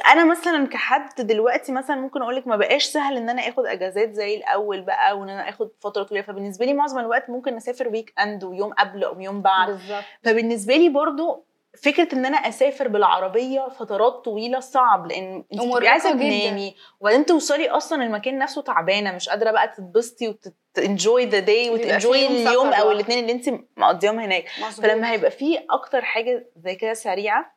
أنا 0.00 0.24
مثلا 0.24 0.66
كحد 0.66 1.26
دلوقتي 1.26 1.72
مثلا 1.72 1.96
ممكن 1.96 2.22
أقول 2.22 2.36
لك 2.36 2.46
ما 2.46 2.56
بقاش 2.56 2.84
سهل 2.84 3.16
إن 3.16 3.28
أنا 3.30 3.48
آخد 3.48 3.66
أجازات 3.66 4.12
زي 4.12 4.36
الأول 4.36 4.80
بقى 4.80 5.18
وإن 5.18 5.28
أنا 5.28 5.48
آخد 5.48 5.70
فترة 5.80 6.02
طويلة 6.02 6.24
فبالنسبة 6.24 6.66
لي 6.66 6.74
معظم 6.74 6.98
الوقت 6.98 7.30
ممكن 7.30 7.56
أسافر 7.56 7.88
weekend 7.88 8.44
ويوم 8.44 8.72
قبل 8.72 9.04
أو 9.04 9.20
يوم 9.20 9.42
بعد 9.42 9.68
بالظبط 9.68 10.04
فبالنسبة 10.24 10.76
لي 10.76 10.88
برضو 10.88 11.46
فكرة 11.82 12.08
إن 12.14 12.26
أنا 12.26 12.36
أسافر 12.36 12.88
بالعربية 12.88 13.68
فترات 13.68 14.12
طويلة 14.12 14.60
صعب 14.60 15.06
لأن 15.06 15.44
انت 15.52 15.62
بتبقي 15.62 15.88
عايزة. 15.88 16.10
تنامي 16.12 16.74
وبعدين 17.00 17.26
توصلي 17.26 17.68
أصلا 17.70 18.02
المكان 18.02 18.38
نفسه 18.38 18.62
تعبانة 18.62 19.12
مش 19.12 19.28
قادرة 19.28 19.50
بقى 19.50 19.68
تتبسطي 19.68 20.28
وتنجوي 20.76 21.26
ذا 21.26 21.38
داي 21.38 21.70
وتنجوي 21.70 22.26
اليوم 22.26 22.72
أو. 22.72 22.90
الاثنين 22.90 23.18
اللي 23.18 23.32
انت 23.32 23.60
مقضيهم 23.76 24.20
هناك 24.20 24.44
مظبوط. 24.66 24.86
فلما 24.86 25.10
هيبقى 25.12 25.30
في 25.30 25.58
أكتر 25.70 26.02
حاجة 26.04 26.46
زي 26.56 26.74
كده 26.74 26.94
سريعة 26.94 27.56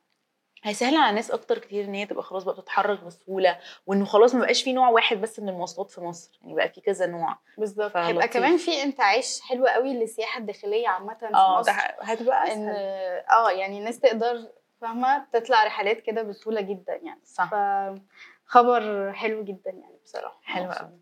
هيسهل 0.63 0.97
على 0.97 1.15
ناس 1.15 1.31
أكتر 1.31 1.57
كتير 1.57 1.85
إن 1.85 1.93
هي 1.93 2.05
تبقى 2.05 2.23
خلاص 2.23 2.43
بقى 2.43 2.55
بتتحرك 2.55 3.03
بسهولة 3.03 3.59
وإنه 3.87 4.05
خلاص 4.05 4.35
ما 4.35 4.41
بقاش 4.41 4.63
في 4.63 4.73
نوع 4.73 4.89
واحد 4.89 5.21
بس 5.21 5.39
من 5.39 5.49
المواصلات 5.49 5.91
في 5.91 6.01
مصر 6.01 6.39
يعني 6.41 6.53
بقى 6.55 6.69
في 6.69 6.81
كذا 6.81 7.05
نوع. 7.05 7.37
بالظبط. 7.57 7.97
هيبقى 7.97 8.27
كمان 8.27 8.57
في 8.57 8.83
انتعاش 8.83 9.41
حلو 9.41 9.65
قوي 9.67 9.93
للسياحة 9.93 10.39
الداخلية 10.39 10.87
عامة 10.87 11.13
في 11.13 11.25
آه 11.35 11.59
مصر. 11.59 11.71
ده 11.71 11.77
هتبقى 12.01 12.43
أسهل. 12.47 12.69
آه 13.31 13.51
يعني 13.51 13.77
الناس 13.79 13.99
تقدر 13.99 14.47
فاهمة؟ 14.81 15.25
تطلع 15.33 15.63
رحلات 15.65 15.99
كده 16.01 16.21
بسهولة 16.21 16.61
جدا 16.61 16.93
يعني. 17.03 17.21
صح. 17.25 17.49
فخبر 18.47 19.13
حلو 19.13 19.43
جدا 19.43 19.71
يعني 19.71 19.99
بصراحة. 20.03 20.39
حلو. 20.43 20.71
قوي. 20.71 20.99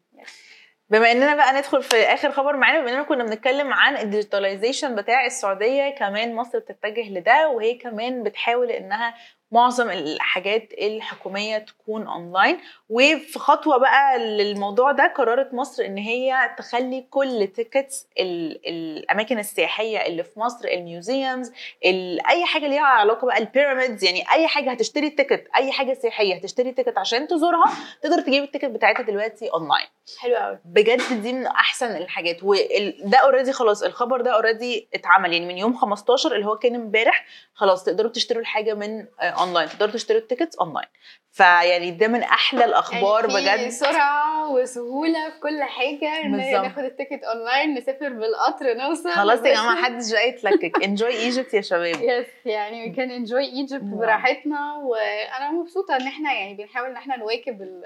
بما 0.89 1.11
إننا 1.11 1.35
بقى 1.35 1.53
ندخل 1.53 1.83
في 1.83 1.95
آخر 1.95 2.31
خبر 2.31 2.55
معانا 2.57 2.81
بما 2.81 2.89
إننا 2.91 3.03
كنا 3.03 3.23
بنتكلم 3.23 3.73
عن 3.73 3.97
ال 3.97 4.04
digitalization 4.04 4.95
بتاع 4.95 5.25
السعودية 5.25 5.89
كمان 5.89 6.35
مصر 6.35 6.59
بتتجه 6.59 7.09
لده 7.09 7.49
وهي 7.49 7.73
كمان 7.73 8.23
بتحاول 8.23 8.71
إنها 8.71 9.15
معظم 9.51 9.89
الحاجات 9.89 10.73
الحكومية 10.81 11.57
تكون 11.57 12.07
اونلاين 12.07 12.57
وفي 12.89 13.39
خطوة 13.39 13.77
بقى 13.77 14.19
للموضوع 14.19 14.91
ده 14.91 15.13
قررت 15.17 15.53
مصر 15.53 15.85
إن 15.85 15.97
هي 15.97 16.55
تخلي 16.57 17.01
كل 17.09 17.47
tickets 17.55 18.07
الأماكن 18.67 19.39
السياحية 19.39 19.97
اللي 20.05 20.23
في 20.23 20.39
مصر 20.39 20.67
ال 20.67 20.78
museums 20.78 21.51
ال- 21.85 22.27
أي 22.27 22.45
حاجة 22.45 22.67
ليها 22.67 22.81
علاقة 22.85 23.25
بقى 23.25 23.37
ال 23.37 23.45
pyramids 23.45 24.03
يعني 24.03 24.23
أي 24.31 24.47
حاجة 24.47 24.71
هتشتري 24.71 25.09
ticket 25.09 25.47
أي 25.57 25.71
حاجة 25.71 25.93
سياحية 25.93 26.35
هتشتري 26.35 26.71
ticket 26.71 26.97
عشان 26.97 27.27
تزورها 27.27 27.73
تقدر 28.01 28.21
تجيب 28.21 28.43
ال 28.43 28.46
ticket 28.46 28.65
بتاعتها 28.65 29.01
دلوقتي 29.03 29.49
اونلاين 29.53 29.87
حلو 30.19 30.35
قوي 30.35 30.59
بجد 30.65 31.21
دي 31.21 31.33
من 31.33 31.45
أحسن 31.47 31.95
الحاجات. 31.95 32.37
وده 32.43 33.17
already 33.17 33.51
خلاص 33.53 33.83
الخبر 33.83 34.21
ده 34.21 34.31
already 34.33 34.87
اتعمل. 34.93 35.33
يعني 35.33 35.45
من 35.45 35.57
يوم 35.57 35.73
15 35.77 36.35
اللي 36.35 36.45
هو 36.45 36.57
كان 36.57 36.75
امبارح 36.75 37.25
خلاص 37.53 37.83
تقدروا 37.83 38.11
تشتروا 38.11 38.41
الحاجة 38.41 38.73
من 38.73 38.99
آه، 39.19 39.36
اونلاين 39.39 39.69
تقدروا 39.69 39.91
تشتروا 39.91 40.19
ال 40.19 40.24
tickets 40.24 40.55
online 40.55 40.87
فيعني 41.31 41.91
ده 41.91 42.07
من 42.07 42.23
أحلى 42.23 42.65
الأخبار 42.65 43.29
يعني 43.39 43.61
بجد. 43.63 43.69
سرعة 43.69 44.51
وسهولة 44.51 45.29
في 45.29 45.39
كل 45.39 45.63
حاجة. 45.63 46.27
ناخد 46.27 46.83
ال 46.83 46.89
ticket 46.89 47.23
online 47.23 47.73
نسافر 47.75 48.09
بالقطر 48.09 48.73
نوصل 48.73 49.11
خلاص 49.11 49.39
يا 49.39 49.53
جماعة 49.53 49.73
محدش 49.73 50.11
بقى 50.11 50.29
يتلكك. 50.29 50.71
enjoy 50.85 51.09
Egypt 51.09 51.53
يا 51.53 51.61
شباب. 51.61 51.95
yes 52.01 52.25
يعني 52.45 52.95
can 52.95 53.25
enjoy 53.27 53.67
Egypt 53.69 53.83
نعم. 53.83 53.97
براحتنا. 53.99 54.73
وأنا 54.75 55.51
مبسوطة 55.51 55.95
إن 55.95 56.07
إحنا 56.07 56.33
يعني 56.33 56.53
بنحاول 56.53 56.89
إن 56.89 56.95
إحنا 56.95 57.17
نواكب 57.17 57.61
ال 57.61 57.83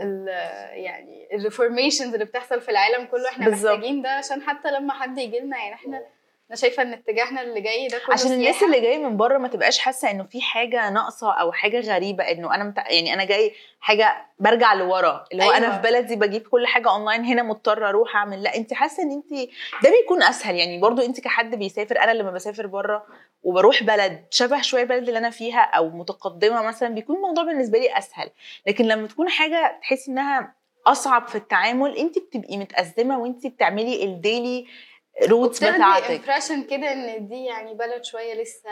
ال 0.00 0.28
يعني 0.72 1.28
ال 1.34 1.40
reformations 1.40 2.12
اللي 2.12 2.24
بتحصل 2.24 2.60
في 2.60 2.70
العالم 2.70 3.04
كله. 3.06 3.28
إحنا 3.28 3.44
بالظبط. 3.48 3.72
محتاجين 3.72 4.02
ده 4.02 4.10
عشان 4.10 4.42
حتى 4.42 4.70
لما 4.70 4.92
حد 4.92 5.18
يجي 5.18 5.38
لنا 5.40 5.56
يعني 5.58 5.74
إحنا 5.74 6.02
أنا 6.50 6.56
شايفة 6.56 6.82
إن 6.82 6.92
اتجاهنا 6.92 7.42
اللي 7.42 7.60
جاي 7.60 7.88
ده 7.88 7.98
كله 7.98 8.14
عشان 8.14 8.32
الناس. 8.32 8.62
اللي 8.62 8.80
جاية 8.80 8.98
من 8.98 9.16
بره 9.16 9.38
ما 9.38 9.48
تبقاش 9.48 9.78
حاسة 9.78 10.10
إنه 10.10 10.24
في 10.24 10.42
حاجة 10.42 10.90
ناقصة 10.90 11.32
أو 11.32 11.52
حاجة 11.52 11.80
غريبة 11.80 12.24
إنه 12.24 12.54
أنا 12.54 12.64
مت... 12.64 12.76
يعني 12.76 13.14
أنا 13.14 13.24
جاي 13.24 13.52
حاجة 13.80 14.26
برجع 14.38 14.74
لورا 14.74 15.24
اللي 15.32 15.44
هو 15.44 15.52
أيوة. 15.52 15.56
أنا 15.56 15.76
في 15.76 15.82
بلدي 15.82 16.16
بجيب 16.16 16.42
كل 16.42 16.66
حاجة 16.66 16.90
أونلاين 16.90 17.24
هنا 17.24 17.42
مضطرة 17.42 17.88
أروح 17.88 18.16
أعمل 18.16 18.42
لا 18.42 18.56
انت 18.56 18.74
حاسة 18.74 19.02
إن 19.02 19.10
انت 19.12 19.32
ده 19.82 19.90
بيكون 20.00 20.22
أسهل 20.22 20.54
يعني 20.56 20.80
برضو 20.80 21.02
انت 21.02 21.20
كحد 21.20 21.54
بيسافر 21.54 21.98
أنا 21.98 22.12
لما 22.12 22.30
بسافر 22.30 22.66
بره 22.66 23.06
وبروح 23.42 23.82
بلد 23.82 24.24
شبه 24.30 24.60
شوية 24.60 24.82
البلد 24.82 25.08
اللي 25.08 25.18
أنا 25.18 25.30
فيها 25.30 25.60
أو 25.60 25.88
متقدمة 25.88 26.62
مثلا 26.62 26.88
بيكون 26.88 27.16
الموضوع 27.16 27.44
بالنسبة 27.44 27.78
لي 27.78 27.98
أسهل 27.98 28.30
لكن 28.66 28.84
لما 28.84 29.06
تكون 29.06 29.28
حاجة 29.28 29.78
تحسي 29.82 30.10
إنها 30.10 30.54
أصعب 30.86 31.28
في 31.28 31.34
التعامل 31.34 31.96
انت 31.96 32.18
بتبقي 32.18 32.56
متأزمة 32.56 33.18
وانت 33.18 33.46
بتعملي 33.46 34.04
ال 34.04 34.14
daily 34.14 34.66
routes 35.28 35.56
وبتاخدي 35.56 35.76
بتاعتك 35.76 36.10
impression 36.10 36.62
كده 36.62 36.92
إن 36.92 37.28
دي 37.28 37.44
يعني 37.44 37.74
بلد 37.74 38.04
شوية 38.04 38.42
لسه 38.42 38.70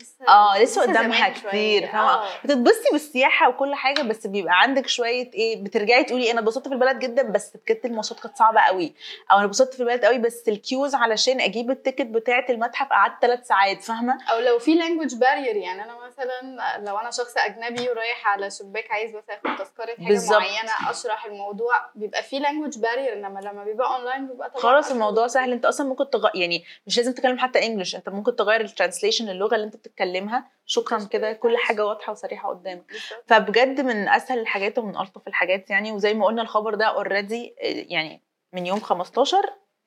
لسه 0.00 0.28
آه 0.28 0.62
لسه 0.62 0.82
قدامها. 0.82 1.28
كتير 1.28 1.86
فاهمة 1.86 2.12
آه. 2.14 2.24
بتتبسطي 2.44 2.88
بالسياحة 2.92 3.48
وكل 3.48 3.74
حاجة 3.74 4.02
بس 4.02 4.26
بيبقى 4.26 4.52
عندك 4.60 4.86
شوية 4.86 5.30
إيه 5.34 5.64
بترجعي 5.64 6.04
تقولي 6.04 6.30
أنا 6.30 6.40
اتبسطت 6.40 6.68
في 6.68 6.74
البلد 6.74 6.98
جدا 6.98 7.22
بس 7.22 7.56
بجد 7.56 7.80
المواصلات 7.84 8.20
كانت 8.22 8.36
صعبة 8.36 8.60
قوي 8.60 8.94
أو 9.32 9.36
أنا 9.36 9.44
اتبسطت 9.44 9.74
في 9.74 9.80
البلد 9.80 10.04
قوي 10.04 10.18
بس 10.18 10.48
ال 10.48 10.55
queues 10.55 10.94
علشان 10.94 11.40
أجيب 11.40 11.70
ال 11.70 11.75
ticket 11.75 12.06
بتاعة 12.06 12.44
المتحف 12.50 12.88
قعدت 12.90 13.14
ثلاث 13.22 13.46
ساعات 13.46 13.82
فاهمة 13.82 14.18
أو 14.32 14.38
لو 14.40 14.58
في 14.58 14.74
language 14.74 15.14
barrier 15.14 15.56
يعني 15.56 15.84
أنا 15.84 15.94
مثلا 16.06 16.78
لو 16.86 16.98
أنا 16.98 17.10
شخص 17.10 17.34
أجنبي 17.36 17.88
ورايح 17.90 18.26
على 18.28 18.50
شباك 18.50 18.90
عايز 18.90 19.16
بس 19.16 19.24
أخد 19.30 19.56
تذكرة 19.58 19.94
حاجة 19.96 20.06
بالظبط. 20.08 20.38
معينة 20.40 20.90
أشرح 20.90 21.24
الموضوع 21.26 21.74
بيبقى 21.94 22.22
في 22.22 22.38
language 22.38 22.78
barrier 22.78 23.12
إنما 23.12 23.40
لما 23.40 23.64
بيبقى 23.64 23.96
اونلاين 23.96 24.26
بيبقى 24.26 24.50
خلاص. 24.56 24.90
الموضوع 24.90 25.26
سهل 25.26 25.52
أنت 25.52 25.64
أصلا 25.64 25.89
ممكن 25.90 26.10
تغ... 26.10 26.28
يعني 26.34 26.64
مش 26.86 26.96
لازم 26.96 27.12
تتكلم 27.12 27.38
حتى 27.38 27.66
English 27.66 27.96
انت 27.96 28.08
ممكن 28.08 28.36
تغير 28.36 28.60
ال 28.60 28.66
translation 28.66 29.28
اللغة 29.28 29.54
اللي 29.54 29.66
انت 29.66 29.76
بتتكلمها. 29.76 30.50
شكرا 30.66 31.04
كده 31.10 31.32
كل 31.32 31.56
حاجة 31.56 31.86
واضحة 31.86 32.12
وصريحة 32.12 32.48
قدامك. 32.48 32.92
فبجد 33.26 33.80
من 33.80 34.08
أسهل 34.08 34.38
الحاجات 34.38 34.78
ومن 34.78 34.96
ألطف 34.96 35.28
الحاجات 35.28 35.70
يعني 35.70 35.92
وزي 35.92 36.14
ما 36.14 36.26
قلنا 36.26 36.42
الخبر 36.42 36.74
ده 36.74 36.84
already 36.86 37.54
يعني 37.88 38.22
من 38.52 38.66
يوم 38.66 38.80
15 38.80 39.36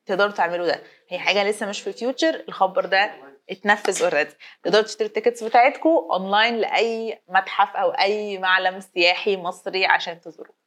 تقدروا 0.06 0.32
تعملوا 0.32 0.68
ده. 0.68 0.84
هي 1.10 1.20
حاجة 1.20 1.44
لسه 1.50 1.66
مش 1.66 1.82
في 1.82 1.88
ال 1.88 1.96
future 1.96 2.44
الخبر 2.48 2.86
ده 2.86 3.12
اتنفذ 3.50 4.04
already 4.04 4.34
تقدروا 4.64 4.84
تشتروا 4.84 5.08
ال 5.08 5.12
tickets 5.12 5.44
بتاعتكم 5.44 5.90
اونلاين 5.90 6.56
لأي 6.58 7.22
متحف 7.30 7.76
أو 7.76 7.90
أي 7.92 8.38
معلم 8.38 8.80
سياحي 8.80 9.38
مصري 9.38 9.86
عشان 9.86 10.22
تزوروه. 10.22 10.63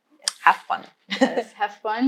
Have 0.46 0.60
fun. 0.68 0.82
Yes, 1.10 1.48
have 1.60 1.76
fun. 1.84 2.04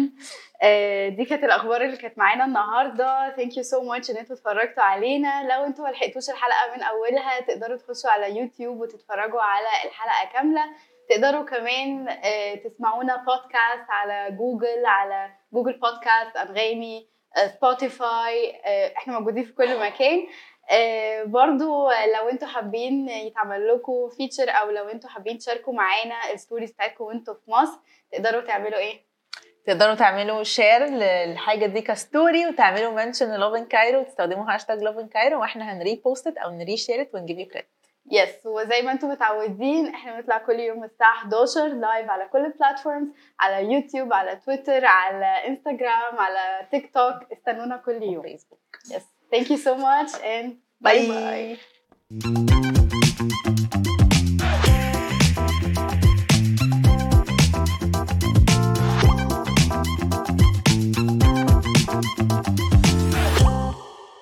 آه، 0.62 1.08
دي 1.08 1.24
كانت 1.24 1.44
الأخبار 1.44 1.80
اللي 1.84 1.96
كانت 1.96 2.18
معانا 2.18 2.44
النهارده. 2.44 3.36
thank 3.36 3.56
you 3.56 3.62
so 3.62 3.82
much 3.82 4.10
إن 4.10 4.16
أنتوا 4.16 4.36
اتفرجتوا 4.36 4.82
علينا. 4.82 5.42
لو 5.42 5.64
أنتوا 5.64 5.84
ما 5.84 5.90
لحقتوش 5.90 6.30
الحلقة 6.30 6.76
من 6.76 6.82
أولها 6.82 7.40
تقدروا 7.40 7.76
تخشوا 7.76 8.10
على 8.10 8.38
يوتيوب 8.38 8.80
وتتفرجوا 8.80 9.40
على 9.40 9.66
الحلقة 9.84 10.32
كاملة. 10.32 10.64
تقدروا 11.10 11.44
كمان 11.44 12.08
آه، 12.08 12.54
تسمعونا 12.54 13.16
بودكاست 13.16 13.90
على 13.90 14.36
جوجل 14.36 14.86
على 14.86 15.30
جوجل 15.52 15.72
بودكاست 15.72 16.36
أنغامي 16.36 17.08
سبوتيفاي 17.56 18.60
آه، 18.64 18.92
إحنا 18.96 19.18
موجودين 19.18 19.44
في 19.44 19.52
كل 19.52 19.80
مكان. 19.80 20.26
برضو 21.24 21.90
لو 21.90 22.28
أنتوا 22.32 22.48
حابين 22.48 23.08
يتعمل 23.08 23.68
لكم 23.68 24.08
feature 24.08 24.50
أو 24.50 24.70
لو 24.70 24.88
أنتوا 24.88 25.10
حابين 25.10 25.38
تشاركوا 25.38 25.72
معانا 25.72 26.32
ال 26.32 26.37
stories 26.37 26.72
بتاعتكم 26.72 27.04
وانتوا 27.04 27.34
في 27.34 27.50
مصر 27.50 27.78
تقدروا 28.12 28.40
تعملوا 28.40 28.78
إيه؟ 28.78 29.08
تقدروا 29.66 29.94
تعملوا 29.94 30.42
share 30.42 30.84
للحاجة 30.84 31.66
دي 31.66 31.80
ك 31.80 31.91
story 31.91 32.46
وتعملوا 32.46 32.92
mention 32.92 33.40
لوفن 33.40 33.64
كايرو 33.64 34.00
وتستخدموا 34.00 34.54
هاشتاج 34.54 34.82
لوفن 34.82 35.08
كايرو 35.08 35.40
وإحنا 35.40 35.72
هن 35.72 35.88
repost 35.88 36.36
أو 36.38 36.50
ن 36.50 36.76
reshare 36.76 37.06
it 37.06 37.14
ونجيب 37.14 37.38
you 37.38 37.46
credit 37.46 37.68
yes 38.12 38.46
وزي 38.46 38.82
ما 38.82 38.92
أنتم 38.92 39.08
متعودين 39.08 39.86
إحنا 39.86 40.16
بنطلع 40.20 40.38
كل 40.38 40.60
يوم 40.60 40.84
الساعة 40.84 41.12
11 41.12 41.66
live 41.68 42.10
على 42.10 42.28
كل 42.28 42.44
ال 42.44 42.50
platforms 42.50 43.08
على 43.40 43.72
يوتيوب 43.72 44.12
على 44.12 44.36
تويتر 44.36 44.84
على 44.84 45.26
انستغرام 45.48 46.18
على 46.18 46.66
تيك 46.70 46.94
توك 46.94 47.32
استنونا 47.32 47.76
كل 47.76 48.02
يوم. 48.02 48.22
فيسبوك 48.22 48.60
yes 48.94 49.17
thank 49.30 49.50
you 49.50 49.56
so 49.56 49.74
much 49.74 50.12
and 50.12 50.50
bye 50.80 51.08
bye. 51.08 51.58
bye 52.10 52.67